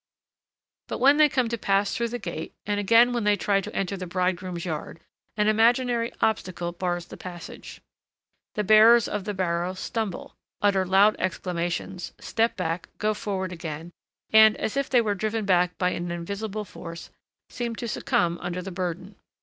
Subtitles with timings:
[0.87, 3.75] But when they come to pass through the gate, and again when they try to
[3.75, 4.99] enter the bridegroom's yard,
[5.37, 7.81] an imaginary obstacle bars the passage.
[8.55, 13.91] The bearers of the barrow stumble, utter loud exclamations, step back, go forward again,
[14.33, 17.11] and, as if they were driven back by an invisible force,
[17.51, 19.17] seem to succumb under the burden.